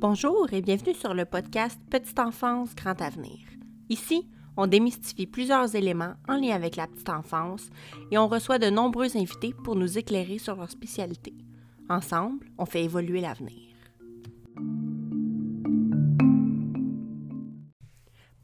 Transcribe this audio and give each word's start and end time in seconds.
Bonjour 0.00 0.46
et 0.52 0.62
bienvenue 0.62 0.94
sur 0.94 1.12
le 1.12 1.24
podcast 1.24 1.80
Petite 1.90 2.20
enfance, 2.20 2.74
grand 2.76 3.02
avenir. 3.02 3.38
Ici, 3.88 4.28
on 4.56 4.68
démystifie 4.68 5.26
plusieurs 5.26 5.74
éléments 5.74 6.14
en 6.28 6.36
lien 6.36 6.54
avec 6.54 6.76
la 6.76 6.86
petite 6.86 7.08
enfance 7.08 7.68
et 8.12 8.18
on 8.18 8.28
reçoit 8.28 8.60
de 8.60 8.70
nombreux 8.70 9.16
invités 9.16 9.52
pour 9.64 9.74
nous 9.74 9.98
éclairer 9.98 10.38
sur 10.38 10.54
leur 10.54 10.70
spécialité. 10.70 11.34
Ensemble, 11.88 12.46
on 12.58 12.64
fait 12.64 12.84
évoluer 12.84 13.20
l'avenir. 13.20 13.74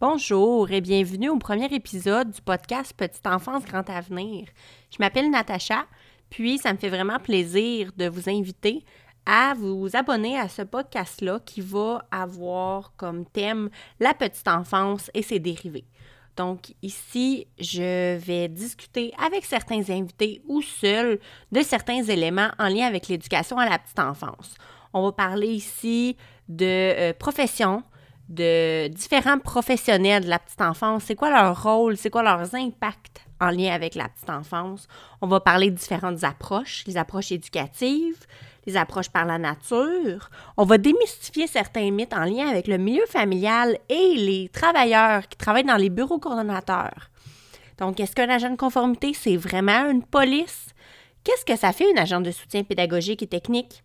Bonjour 0.01 0.71
et 0.73 0.81
bienvenue 0.81 1.29
au 1.29 1.39
premier 1.39 1.73
épisode 1.73 2.33
du 2.33 2.43
podcast 2.43 2.95
Petite 2.97 3.27
enfance, 3.29 3.65
grand 3.65 3.89
avenir. 3.89 4.49
Je 4.91 4.97
m'appelle 4.99 5.31
Natacha, 5.31 5.87
puis 6.35 6.59
ça 6.59 6.73
me 6.73 6.79
fait 6.79 6.89
vraiment 6.89 7.21
plaisir 7.21 7.93
de 7.97 8.09
vous 8.09 8.29
inviter 8.29 8.85
à 9.25 9.55
vous 9.57 9.95
abonner 9.95 10.37
à 10.37 10.49
ce 10.49 10.63
podcast-là 10.63 11.39
qui 11.47 11.61
va 11.61 12.05
avoir 12.11 12.93
comme 12.97 13.25
thème 13.25 13.71
la 14.01 14.15
petite 14.15 14.49
enfance 14.49 15.13
et 15.15 15.23
ses 15.23 15.39
dérivés. 15.39 15.85
Donc 16.37 16.75
ici, 16.83 17.47
je 17.61 18.17
vais 18.17 18.49
discuter 18.49 19.13
avec 19.25 19.45
certains 19.45 19.89
invités 19.91 20.43
ou 20.49 20.61
seuls 20.61 21.21
de 21.53 21.63
certains 21.63 22.03
éléments 22.03 22.51
en 22.59 22.67
lien 22.67 22.87
avec 22.87 23.07
l'éducation 23.07 23.57
à 23.57 23.71
la 23.71 23.79
petite 23.79 24.01
enfance. 24.01 24.57
On 24.93 25.05
va 25.05 25.13
parler 25.13 25.51
ici 25.51 26.17
de 26.49 26.65
euh, 26.67 27.13
profession, 27.17 27.85
de 28.29 28.89
différents 28.89 29.39
professionnels 29.39 30.25
de 30.25 30.31
la 30.31 30.39
petite 30.39 30.61
enfance, 30.61 31.05
c'est 31.05 31.15
quoi 31.15 31.31
leur 31.31 31.63
rôle, 31.63 31.97
c'est 31.97 32.11
quoi 32.11 32.23
leurs 32.23 32.55
impacts 32.55 33.23
en 33.41 33.51
lien 33.51 33.73
avec 33.73 33.95
la 33.95 34.09
petite 34.09 34.31
enfance? 34.31 34.89
On 35.21 35.27
va 35.27 35.41
parler 35.41 35.71
de 35.71 35.77
différentes 35.77 36.25
approches, 36.25 36.85
les 36.87 36.97
approches 36.97 37.33
éducatives, 37.33 38.25
les 38.67 38.77
approches 38.77 39.11
par 39.11 39.27
la 39.27 39.39
nature. 39.39 40.31
On 40.57 40.65
va 40.65 40.79
démystifier 40.79 41.47
certains 41.47 41.91
mythes 41.91 42.15
en 42.15 42.25
lien 42.25 42.49
avec 42.49 42.67
le 42.67 42.79
milieu 42.79 43.05
familial 43.07 43.79
et 43.89 44.15
les 44.17 44.49
travailleurs 44.49 45.29
qui 45.29 45.37
travaillent 45.37 45.65
dans 45.65 45.77
les 45.77 45.91
bureaux 45.91 46.19
coordonnateurs. 46.19 47.11
Donc, 47.79 48.01
est-ce 48.01 48.15
qu'un 48.15 48.31
agent 48.31 48.51
de 48.51 48.57
conformité, 48.57 49.13
c'est 49.13 49.37
vraiment 49.37 49.91
une 49.91 50.05
police? 50.05 50.69
Qu'est-ce 51.25 51.45
que 51.45 51.57
ça 51.57 51.73
fait 51.73 51.91
une 51.91 51.99
agent 51.99 52.21
de 52.21 52.31
soutien 52.31 52.63
pédagogique 52.63 53.23
et 53.23 53.27
technique? 53.27 53.83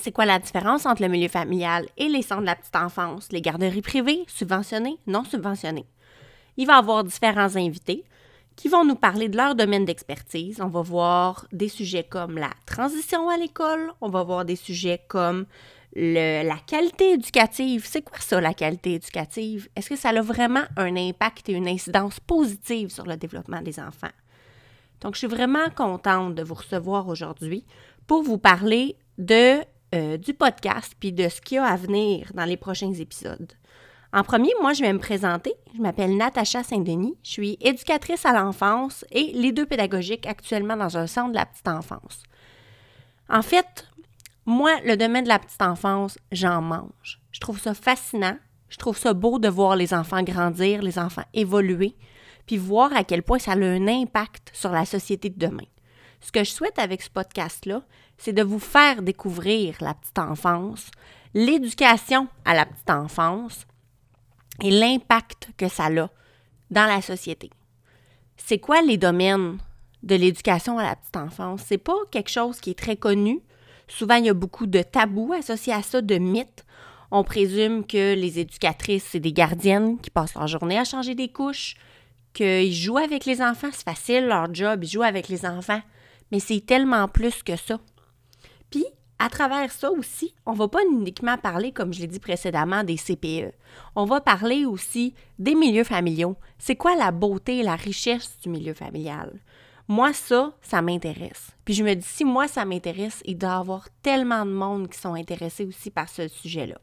C'est 0.00 0.12
quoi 0.12 0.24
la 0.24 0.38
différence 0.38 0.86
entre 0.86 1.02
le 1.02 1.08
milieu 1.08 1.28
familial 1.28 1.86
et 1.96 2.08
les 2.08 2.22
centres 2.22 2.40
de 2.40 2.46
la 2.46 2.56
petite 2.56 2.76
enfance, 2.76 3.30
les 3.30 3.42
garderies 3.42 3.82
privées, 3.82 4.24
subventionnées, 4.26 4.98
non 5.06 5.24
subventionnées? 5.24 5.86
Il 6.56 6.66
va 6.66 6.76
y 6.76 6.78
avoir 6.78 7.04
différents 7.04 7.56
invités 7.56 8.04
qui 8.56 8.68
vont 8.68 8.84
nous 8.84 8.96
parler 8.96 9.28
de 9.28 9.36
leur 9.36 9.54
domaine 9.54 9.84
d'expertise. 9.84 10.60
On 10.60 10.68
va 10.68 10.82
voir 10.82 11.46
des 11.52 11.68
sujets 11.68 12.04
comme 12.04 12.36
la 12.36 12.50
transition 12.66 13.28
à 13.28 13.36
l'école, 13.36 13.92
on 14.00 14.08
va 14.08 14.22
voir 14.22 14.44
des 14.44 14.56
sujets 14.56 15.02
comme 15.08 15.46
la 15.94 16.56
qualité 16.66 17.12
éducative. 17.12 17.84
C'est 17.86 18.02
quoi 18.02 18.18
ça, 18.18 18.40
la 18.40 18.54
qualité 18.54 18.94
éducative? 18.94 19.68
Est-ce 19.76 19.90
que 19.90 19.96
ça 19.96 20.08
a 20.08 20.22
vraiment 20.22 20.64
un 20.76 20.96
impact 20.96 21.48
et 21.48 21.52
une 21.52 21.68
incidence 21.68 22.18
positive 22.18 22.88
sur 22.88 23.04
le 23.04 23.16
développement 23.16 23.60
des 23.60 23.78
enfants? 23.78 24.08
Donc, 25.00 25.14
je 25.14 25.18
suis 25.18 25.26
vraiment 25.26 25.68
contente 25.74 26.34
de 26.34 26.42
vous 26.42 26.54
recevoir 26.54 27.08
aujourd'hui 27.08 27.64
pour 28.06 28.22
vous 28.22 28.38
parler 28.38 28.96
de 29.18 29.60
euh, 29.94 30.16
du 30.16 30.34
podcast 30.34 30.94
puis 30.98 31.12
de 31.12 31.28
ce 31.28 31.40
qu'il 31.40 31.56
y 31.56 31.58
a 31.58 31.64
à 31.64 31.76
venir 31.76 32.30
dans 32.34 32.44
les 32.44 32.56
prochains 32.56 32.92
épisodes. 32.92 33.52
En 34.14 34.24
premier, 34.24 34.50
moi, 34.60 34.74
je 34.74 34.82
vais 34.82 34.92
me 34.92 34.98
présenter. 34.98 35.54
Je 35.74 35.80
m'appelle 35.80 36.16
Natacha 36.16 36.62
Saint-Denis. 36.62 37.16
Je 37.22 37.30
suis 37.30 37.58
éducatrice 37.60 38.26
à 38.26 38.32
l'enfance 38.32 39.06
et 39.10 39.32
leader 39.32 39.66
pédagogique 39.66 40.26
actuellement 40.26 40.76
dans 40.76 40.98
un 40.98 41.06
centre 41.06 41.30
de 41.30 41.36
la 41.36 41.46
petite 41.46 41.68
enfance. 41.68 42.22
En 43.30 43.40
fait, 43.40 43.88
moi, 44.44 44.72
le 44.84 44.96
domaine 44.96 45.24
de 45.24 45.28
la 45.28 45.38
petite 45.38 45.62
enfance, 45.62 46.18
j'en 46.30 46.60
mange. 46.60 47.20
Je 47.30 47.40
trouve 47.40 47.58
ça 47.58 47.72
fascinant. 47.72 48.36
Je 48.68 48.76
trouve 48.76 48.98
ça 48.98 49.14
beau 49.14 49.38
de 49.38 49.48
voir 49.48 49.76
les 49.76 49.94
enfants 49.94 50.22
grandir, 50.22 50.82
les 50.82 50.98
enfants 50.98 51.24
évoluer, 51.32 51.94
puis 52.46 52.56
voir 52.56 52.94
à 52.94 53.04
quel 53.04 53.22
point 53.22 53.38
ça 53.38 53.52
a 53.52 53.56
un 53.56 53.86
impact 53.86 54.50
sur 54.52 54.72
la 54.72 54.84
société 54.84 55.30
de 55.30 55.38
demain. 55.38 55.66
Ce 56.22 56.30
que 56.30 56.44
je 56.44 56.50
souhaite 56.50 56.78
avec 56.78 57.02
ce 57.02 57.10
podcast-là, 57.10 57.82
c'est 58.16 58.32
de 58.32 58.44
vous 58.44 58.60
faire 58.60 59.02
découvrir 59.02 59.76
la 59.80 59.92
petite 59.92 60.20
enfance, 60.20 60.90
l'éducation 61.34 62.28
à 62.44 62.54
la 62.54 62.64
petite 62.64 62.90
enfance 62.90 63.66
et 64.62 64.70
l'impact 64.70 65.48
que 65.56 65.68
ça 65.68 65.86
a 65.86 66.08
dans 66.70 66.86
la 66.86 67.02
société. 67.02 67.50
C'est 68.36 68.60
quoi 68.60 68.82
les 68.82 68.96
domaines 68.96 69.58
de 70.04 70.14
l'éducation 70.14 70.78
à 70.78 70.84
la 70.84 70.96
petite 70.96 71.16
enfance? 71.16 71.62
C'est 71.66 71.78
pas 71.78 71.96
quelque 72.12 72.30
chose 72.30 72.60
qui 72.60 72.70
est 72.70 72.78
très 72.78 72.96
connu. 72.96 73.40
Souvent, 73.88 74.14
il 74.14 74.26
y 74.26 74.30
a 74.30 74.34
beaucoup 74.34 74.66
de 74.66 74.82
tabous 74.82 75.32
associés 75.32 75.72
à 75.72 75.82
ça, 75.82 76.00
de 76.00 76.18
mythes. 76.18 76.64
On 77.10 77.24
présume 77.24 77.84
que 77.84 78.14
les 78.14 78.38
éducatrices, 78.38 79.08
c'est 79.10 79.20
des 79.20 79.32
gardiennes 79.32 79.98
qui 79.98 80.10
passent 80.10 80.34
leur 80.34 80.46
journée 80.46 80.78
à 80.78 80.84
changer 80.84 81.14
des 81.14 81.28
couches, 81.28 81.74
qu'ils 82.32 82.72
jouent 82.72 82.98
avec 82.98 83.26
les 83.26 83.42
enfants, 83.42 83.68
c'est 83.72 83.84
facile, 83.84 84.26
leur 84.26 84.54
job, 84.54 84.84
ils 84.84 84.88
jouent 84.88 85.02
avec 85.02 85.28
les 85.28 85.44
enfants. 85.44 85.82
Mais 86.32 86.40
c'est 86.40 86.64
tellement 86.64 87.06
plus 87.06 87.42
que 87.42 87.54
ça. 87.56 87.78
Puis, 88.70 88.84
à 89.18 89.28
travers 89.28 89.70
ça 89.70 89.92
aussi, 89.92 90.34
on 90.46 90.52
va 90.52 90.66
pas 90.66 90.80
uniquement 90.90 91.38
parler, 91.38 91.70
comme 91.70 91.92
je 91.92 92.00
l'ai 92.00 92.08
dit 92.08 92.18
précédemment, 92.18 92.82
des 92.82 92.96
CPE. 92.96 93.54
On 93.94 94.04
va 94.04 94.20
parler 94.20 94.64
aussi 94.64 95.14
des 95.38 95.54
milieux 95.54 95.84
familiaux. 95.84 96.36
C'est 96.58 96.74
quoi 96.74 96.96
la 96.96 97.12
beauté 97.12 97.58
et 97.58 97.62
la 97.62 97.76
richesse 97.76 98.36
du 98.42 98.48
milieu 98.48 98.74
familial? 98.74 99.38
Moi, 99.86 100.12
ça, 100.12 100.54
ça 100.62 100.80
m'intéresse. 100.82 101.50
Puis 101.64 101.74
je 101.74 101.84
me 101.84 101.94
dis, 101.94 102.06
si 102.06 102.24
moi, 102.24 102.48
ça 102.48 102.64
m'intéresse, 102.64 103.22
il 103.24 103.38
doit 103.38 103.50
y 103.50 103.52
avoir 103.52 103.88
tellement 104.02 104.44
de 104.44 104.50
monde 104.50 104.88
qui 104.88 104.98
sont 104.98 105.14
intéressés 105.14 105.66
aussi 105.66 105.90
par 105.90 106.08
ce 106.08 106.26
sujet-là. 106.28 106.78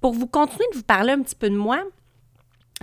Pour 0.00 0.12
vous 0.12 0.28
continuer 0.28 0.68
de 0.72 0.76
vous 0.76 0.84
parler 0.84 1.12
un 1.12 1.22
petit 1.22 1.34
peu 1.34 1.50
de 1.50 1.56
moi, 1.56 1.82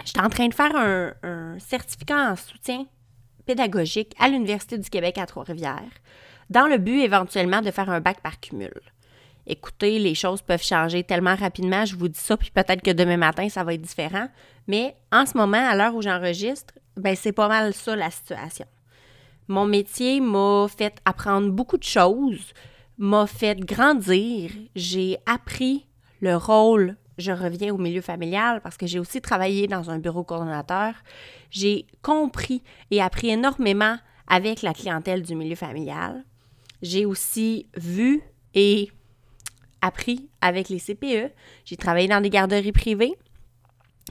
je 0.04 0.10
suis 0.10 0.20
en 0.20 0.30
train 0.30 0.48
de 0.48 0.54
faire 0.54 0.76
un 0.76 1.58
certificat 1.58 2.32
en 2.32 2.36
soutien 2.36 2.86
pédagogique 3.46 4.14
à 4.20 4.28
l'Université 4.28 4.78
du 4.78 4.90
Québec 4.90 5.18
à 5.18 5.26
Trois-Rivières 5.26 5.82
dans 6.50 6.68
le 6.68 6.78
but 6.78 7.02
éventuellement 7.02 7.62
de 7.62 7.72
faire 7.72 7.90
un 7.90 8.02
bac 8.02 8.22
par 8.22 8.40
cumul. 8.40 8.82
Écoutez, 9.48 10.00
les 10.00 10.16
choses 10.16 10.42
peuvent 10.42 10.64
changer 10.64 11.04
tellement 11.04 11.36
rapidement, 11.36 11.86
je 11.86 11.96
vous 11.96 12.08
dis 12.08 12.20
ça, 12.20 12.36
puis 12.36 12.50
peut-être 12.50 12.82
que 12.82 12.92
demain 12.92 13.18
matin, 13.18 13.48
ça 13.48 13.64
va 13.64 13.76
être 13.76 13.82
différent. 13.82 14.28
Mais 14.68 14.96
en 15.12 15.26
ce 15.26 15.38
moment, 15.38 15.70
à 15.70 15.76
l'heure 15.76 15.96
où 15.96 16.02
j'enregistre, 16.02 16.74
ben 16.98 17.16
c'est 17.16 17.32
pas 17.32 17.48
mal 17.48 17.74
ça 17.74 17.96
la 17.96 18.10
situation. 18.10 18.66
Mon 19.48 19.66
métier 19.66 20.20
m'a 20.20 20.66
fait 20.68 20.98
apprendre 21.06 21.52
beaucoup 21.52 21.78
de 21.78 21.84
choses, 21.84 22.54
m'a 22.98 23.28
fait 23.28 23.60
grandir. 23.60 24.52
J'ai 24.76 25.18
appris 25.28 25.86
le 26.22 26.36
rôle, 26.36 26.96
je 27.18 27.32
reviens 27.32 27.74
au 27.74 27.78
milieu 27.78 28.02
familial 28.02 28.62
parce 28.62 28.78
que 28.78 28.88
j'ai 28.88 29.00
aussi 29.00 29.22
travaillé 29.22 29.68
dans 29.68 29.90
un 29.90 30.00
bureau 30.00 30.24
coordonnateur. 30.24 30.94
J'ai 31.50 31.88
compris 32.02 32.62
et 32.92 33.02
appris 33.02 33.30
énormément 33.30 33.98
avec 34.28 34.62
la 34.62 34.74
clientèle 34.74 35.22
du 35.22 35.36
milieu 35.36 35.56
familial. 35.56 36.24
J'ai 36.82 37.06
aussi 37.06 37.68
vu 37.78 38.22
et 38.54 38.92
appris 39.82 40.30
avec 40.42 40.70
les 40.70 40.80
CPE. 40.80 41.32
J'ai 41.64 41.78
travaillé 41.78 42.08
dans 42.08 42.22
des 42.22 42.30
garderies 42.30 42.72
privées. 42.72 43.14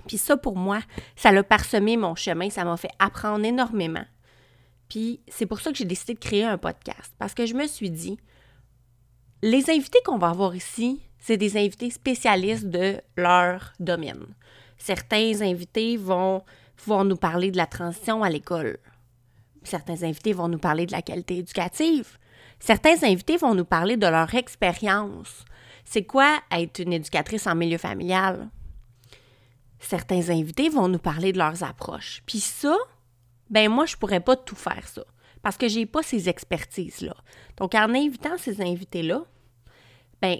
Puis 0.07 0.19
ça, 0.19 0.37
pour 0.37 0.57
moi, 0.57 0.81
ça 1.17 1.33
l'a 1.33 1.43
parsemé 1.43 1.97
mon 1.97 2.15
chemin, 2.15 2.51
ça 2.51 2.65
m'a 2.65 2.77
fait 2.77 2.91
apprendre 2.99 3.45
énormément. 3.45 4.05
Puis 4.89 5.21
c'est 5.29 5.47
pour 5.47 5.61
ça 5.61 5.71
que 5.71 5.79
j'ai 5.79 5.85
décidé 5.85 6.15
de 6.15 6.19
créer 6.19 6.45
un 6.45 6.59
podcast, 6.59 7.15
parce 7.19 7.35
que 7.35 7.47
je 7.47 7.55
me 7.55 7.67
suis 7.67 7.91
dit, 7.91 8.19
les 9.43 9.71
invités 9.71 9.99
qu'on 10.05 10.19
va 10.19 10.31
avoir 10.31 10.55
ici, 10.55 11.01
c'est 11.27 11.39
des 11.39 11.57
invités 11.57 11.89
spécialistes 11.89 12.67
de 12.67 13.01
leur 13.17 13.73
domaine. 13.81 14.27
Certains 14.77 15.41
invités 15.41 15.97
vont 15.97 16.43
pouvoir 16.77 17.07
nous 17.07 17.17
parler 17.17 17.51
de 17.51 17.57
la 17.57 17.65
transition 17.65 18.23
à 18.23 18.29
l'école. 18.29 18.77
Certains 19.63 20.03
invités 20.03 20.35
vont 20.35 20.49
nous 20.49 20.59
parler 20.59 20.85
de 20.85 20.93
la 20.93 21.01
qualité 21.01 21.39
éducative. 21.39 22.19
Certains 22.61 23.03
invités 23.05 23.39
vont 23.39 23.55
nous 23.55 23.65
parler 23.65 23.97
de 23.97 24.07
leur 24.07 24.35
expérience. 24.35 25.47
C'est 25.87 26.05
quoi 26.05 26.41
être 26.51 26.81
une 26.81 26.93
éducatrice 26.93 27.47
en 27.47 27.55
milieu 27.55 27.79
familial? 27.79 28.51
Certains 29.79 30.29
invités 30.29 30.69
vont 30.69 30.89
nous 30.89 30.99
parler 30.99 31.33
de 31.33 31.39
leurs 31.39 31.63
approches. 31.63 32.23
Puis 32.27 32.41
ça, 32.41 32.77
ben 33.49 33.71
moi, 33.71 33.87
je 33.87 33.97
pourrais 33.97 34.21
pas 34.21 34.37
tout 34.37 34.57
faire 34.57 34.87
ça 34.87 35.05
parce 35.41 35.57
que 35.57 35.69
j'ai 35.69 35.87
pas 35.87 36.03
ces 36.03 36.29
expertises-là. 36.29 37.17
Donc, 37.57 37.75
en 37.75 37.95
invitant 37.95 38.37
ces 38.37 38.61
invités-là, 38.61 39.23
ben, 40.21 40.39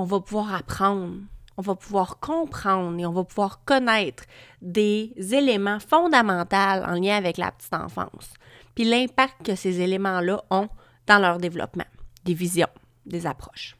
on 0.00 0.04
va 0.04 0.20
pouvoir 0.20 0.54
apprendre, 0.54 1.18
on 1.58 1.62
va 1.62 1.74
pouvoir 1.74 2.18
comprendre 2.20 2.98
et 2.98 3.04
on 3.04 3.12
va 3.12 3.22
pouvoir 3.22 3.62
connaître 3.64 4.24
des 4.62 5.12
éléments 5.18 5.78
fondamentaux 5.78 6.56
en 6.56 6.94
lien 6.94 7.16
avec 7.16 7.36
la 7.36 7.52
petite 7.52 7.74
enfance, 7.74 8.32
puis 8.74 8.84
l'impact 8.84 9.44
que 9.44 9.54
ces 9.54 9.80
éléments-là 9.82 10.42
ont 10.50 10.70
dans 11.06 11.18
leur 11.18 11.36
développement, 11.36 11.84
des 12.24 12.32
visions, 12.32 12.68
des 13.04 13.26
approches. 13.26 13.76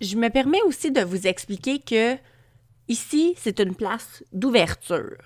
Je 0.00 0.16
me 0.16 0.28
permets 0.28 0.62
aussi 0.62 0.92
de 0.92 1.00
vous 1.00 1.26
expliquer 1.26 1.80
que 1.80 2.16
ici, 2.86 3.34
c'est 3.36 3.58
une 3.58 3.74
place 3.74 4.22
d'ouverture. 4.32 5.18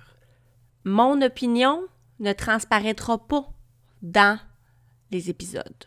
Mon 0.85 1.21
opinion 1.21 1.83
ne 2.21 2.33
transparaîtra 2.33 3.19
pas 3.19 3.51
dans 4.01 4.39
les 5.11 5.29
épisodes. 5.29 5.85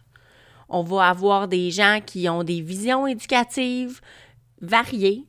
On 0.73 0.83
va 0.83 1.09
avoir 1.09 1.50
des 1.50 1.69
gens 1.69 2.00
qui 2.03 2.29
ont 2.29 2.45
des 2.45 2.62
visions 2.62 3.06
éducatives 3.06 4.00
variées. 4.62 5.25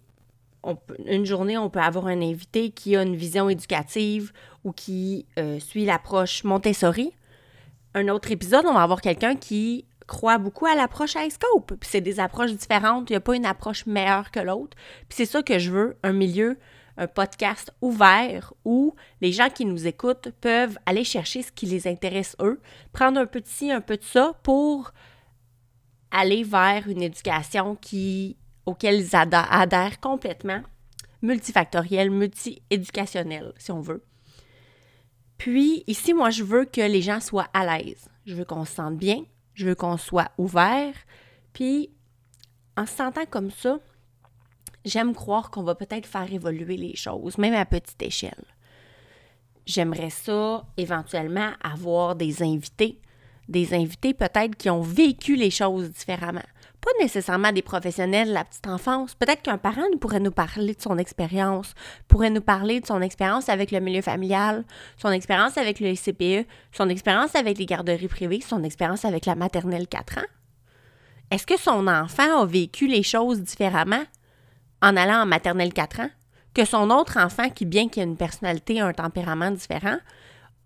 une 1.05 1.27
journée, 1.27 1.59
on 1.59 1.69
peut 1.69 1.81
avoir 1.81 2.07
un 2.07 2.23
invité 2.23 2.71
qui 2.71 2.95
a 2.95 3.03
une 3.03 3.17
vision 3.17 3.49
éducative 3.49 4.33
ou 4.63 4.71
qui 4.71 5.27
euh, 5.41 5.59
suit 5.59 5.85
l'approche 5.85 6.45
Montessori. 6.45 7.13
Un 7.95 8.07
autre 8.07 8.31
épisode, 8.31 8.67
on 8.67 8.75
va 8.75 8.83
avoir 8.83 9.01
quelqu'un 9.01 9.35
qui 9.35 9.85
croit 10.07 10.39
beaucoup 10.39 10.67
à 10.67 10.77
l'approche 10.77 11.17
iScope. 11.17 11.75
Puis 11.81 11.91
c'est 11.91 12.01
des 12.01 12.21
approches 12.21 12.53
différentes, 12.53 13.11
il 13.11 13.15
n'y 13.15 13.17
a 13.17 13.21
pas 13.21 13.35
une 13.35 13.45
approche 13.45 13.85
meilleure 13.87 14.31
que 14.31 14.39
l'autre. 14.39 14.77
Puis 15.09 15.17
c'est 15.17 15.27
ça 15.27 15.43
que 15.43 15.59
je 15.59 15.73
veux, 15.73 15.97
un 16.05 16.13
milieu, 16.13 16.57
un 16.99 17.09
podcast 17.09 17.75
ouvert 17.81 18.55
où 18.65 18.95
les 19.21 19.33
gens 19.33 19.49
qui 19.49 19.65
nous 19.65 19.89
écoutent 19.89 20.29
peuvent 20.41 20.79
aller 20.87 21.03
chercher 21.03 21.43
ce 21.43 21.51
qui 21.51 21.67
les 21.67 21.89
intéresse 21.89 22.37
eux, 22.41 22.61
prendre 22.93 23.19
un 23.19 23.27
peu 23.27 23.41
de 23.41 23.49
ci, 23.49 23.73
un 23.73 23.81
peu 23.81 23.97
de 23.97 24.05
ça 24.05 24.35
pour 24.45 24.93
aller 26.13 26.45
vers 26.45 26.89
une 26.89 27.03
éducation 27.03 27.75
qui, 27.77 28.37
auquel 28.67 29.01
ils 29.01 29.17
adhèrent 29.17 29.99
complètement, 30.01 30.63
multifactorielle, 31.23 32.11
multi-éducationnelle, 32.11 33.53
si 33.57 33.73
on 33.73 33.81
veut. 33.81 34.05
Puis 35.39 35.83
ici, 35.89 36.15
moi, 36.15 36.31
je 36.31 36.45
veux 36.45 36.65
que 36.67 36.81
les 36.81 37.03
gens 37.03 37.19
soient 37.19 37.49
à 37.53 37.67
l'aise. 37.67 38.09
Je 38.27 38.35
veux 38.35 38.45
qu'on 38.45 38.65
se 38.65 38.75
sente 38.75 38.97
bien. 38.97 39.25
Je 39.55 39.67
veux 39.67 39.75
qu'on 39.75 39.97
soit 39.97 40.31
ouvert. 40.39 40.95
Puis, 41.53 41.91
en 42.77 42.87
se 42.87 42.95
sentant 42.95 43.27
comme 43.27 43.51
ça, 43.51 43.79
j'aime 44.85 45.15
croire 45.15 45.51
qu'on 45.51 45.63
va 45.63 45.75
peut-être 45.75 46.07
faire 46.07 46.33
évoluer 46.33 46.77
les 46.77 46.97
choses, 46.97 47.39
même 47.39 47.55
à 47.55 47.65
petite 47.65 48.01
échelle. 48.03 48.45
J'aimerais 49.67 50.11
ça, 50.11 50.65
éventuellement, 50.77 51.53
avoir 51.63 52.17
des 52.17 52.43
invités. 52.43 53.01
Des 53.49 53.75
invités 53.75 54.15
peut-être 54.15 54.57
qui 54.57 54.71
ont 54.71 54.83
vécu 54.83 55.37
les 55.37 55.51
choses 55.51 55.91
différemment 55.91 56.43
pas 56.83 56.91
nécessairement 57.01 57.53
des 57.53 57.63
professionnels 57.63 58.29
de 58.29 58.35
la 58.35 58.45
petite 58.45 58.67
enfance. 58.67 59.15
Peut-être 59.15 59.43
qu'un 59.43 59.57
parent 59.57 59.83
pourrait 60.01 60.19
nous 60.19 60.33
parler 60.33 60.75
de 60.75 60.83
son 60.83 60.99
expérience, 60.99 61.75
pourrait 62.09 62.29
nous 62.29 62.41
parler 62.41 62.81
de 62.81 62.87
son 62.87 63.01
expérience 63.01 63.49
avec 63.49 63.71
le 63.71 63.79
milieu 63.79 64.03
familial, 64.03 64.65
son 65.01 65.11
expérience 65.11 65.57
avec 65.57 65.79
le 65.79 65.95
CPE, 65.95 66.47
son 66.73 66.89
expérience 66.89 67.37
avec 67.37 67.59
les 67.59 67.67
garderies 67.67 68.09
privées, 68.09 68.41
son 68.41 68.65
expérience 68.65 69.05
avec 69.05 69.27
la 69.27 69.37
maternelle 69.37 69.87
4 69.87 70.19
ans. 70.19 70.31
Est-ce 71.31 71.47
que 71.47 71.57
son 71.57 71.87
enfant 71.87 72.43
a 72.43 72.47
vécu 72.47 72.89
les 72.89 73.05
choses 73.05 73.41
différemment 73.41 74.03
en 74.83 74.97
allant 74.97 75.23
en 75.23 75.27
maternelle 75.27 75.73
4 75.73 76.01
ans 76.01 76.11
que 76.53 76.65
son 76.65 76.91
autre 76.91 77.17
enfant 77.17 77.49
qui, 77.49 77.65
bien 77.65 77.89
qu'il 77.89 78.03
ait 78.03 78.07
une 78.07 78.17
personnalité, 78.17 78.81
un 78.81 78.93
tempérament 78.93 79.53
différent, 79.53 79.97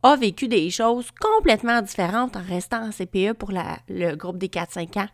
a 0.03 0.17
vécu 0.17 0.49
des 0.49 0.71
choses 0.71 1.11
complètement 1.11 1.83
différentes 1.83 2.37
en 2.37 2.43
restant 2.43 2.87
en 2.87 2.91
CPE 2.91 3.33
pour 3.33 3.51
le 3.53 4.15
groupe 4.15 4.39
des 4.39 4.49
4-5 4.49 5.01
ans? 5.01 5.09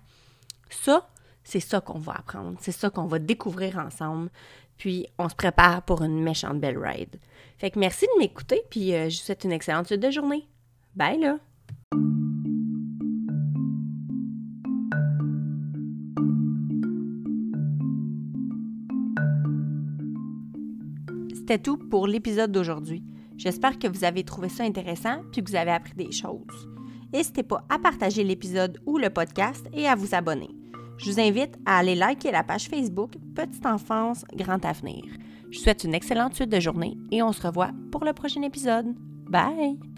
Ça, 0.71 1.09
c'est 1.45 1.61
ça 1.61 1.81
qu'on 1.81 1.99
va 1.99 2.13
apprendre, 2.13 2.57
c'est 2.61 2.73
ça 2.73 2.91
qu'on 2.91 3.07
va 3.07 3.19
découvrir 3.19 3.79
ensemble. 3.79 4.31
Puis 4.79 5.07
on 5.19 5.29
se 5.29 5.35
prépare 5.35 5.83
pour 5.83 6.03
une 6.03 6.23
méchante 6.23 6.61
belle 6.61 6.79
ride. 6.79 7.17
Fait 7.59 7.71
que 7.71 7.79
merci 7.79 8.07
de 8.07 8.19
m'écouter, 8.19 8.63
puis 8.71 8.95
euh, 8.95 9.09
je 9.09 9.19
vous 9.19 9.25
souhaite 9.25 9.45
une 9.45 9.53
excellente 9.53 9.87
suite 9.87 10.01
de 10.01 10.11
journée. 10.11 10.49
Bye 10.97 11.21
là! 11.21 11.39
C'était 21.35 21.59
tout 21.59 21.77
pour 21.77 22.07
l'épisode 22.07 22.51
d'aujourd'hui. 22.51 23.05
J'espère 23.43 23.77
que 23.81 23.89
vous 23.89 24.05
avez 24.05 24.23
trouvé 24.23 24.49
ça 24.49 24.63
intéressant 24.63 25.23
puis 25.33 25.43
que 25.43 25.51
vous 25.51 25.57
avez 25.57 25.73
appris 25.73 25.95
des 25.95 26.13
choses. 26.13 26.69
N'hésitez 27.13 27.43
pas 27.43 27.65
à 27.69 27.81
partager 27.81 28.23
l'épisode 28.23 28.79
ou 28.87 28.99
le 28.99 29.11
podcast 29.11 29.67
et 29.73 29.89
à 29.89 29.97
vous 29.97 30.15
abonner. 30.15 30.51
Je 30.99 31.11
vous 31.11 31.19
invite 31.19 31.59
à 31.67 31.79
aller 31.79 31.97
liker 31.97 32.31
la 32.31 32.45
page 32.45 32.69
Facebook 32.69 33.15
Petite 33.35 33.67
Enfance, 33.67 34.25
Grand 34.37 34.65
Avenir. 34.65 35.03
Je 35.51 35.59
vous 35.59 35.65
souhaite 35.65 35.83
une 35.83 35.95
excellente 35.95 36.35
suite 36.35 36.51
de 36.51 36.61
journée 36.61 36.97
et 37.11 37.21
on 37.21 37.33
se 37.33 37.45
revoit 37.45 37.73
pour 37.91 38.05
le 38.05 38.13
prochain 38.13 38.43
épisode. 38.43 38.95
Bye! 39.29 39.92